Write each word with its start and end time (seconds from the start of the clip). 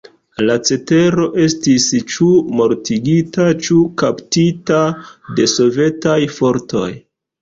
La 0.45 0.53
cetero 0.69 1.25
estis 1.47 1.85
ĉu 2.13 2.29
mortigita 2.61 3.45
ĉu 3.67 3.77
kaptita 4.05 4.81
de 5.41 5.47
sovetaj 5.57 6.17
fortoj. 6.39 6.89